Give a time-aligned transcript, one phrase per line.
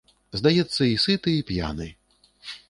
[0.39, 1.89] Здаецца, і сыты і п'яны.